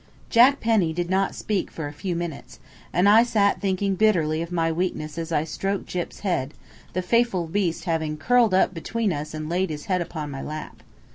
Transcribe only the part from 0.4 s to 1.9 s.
Penny did not speak for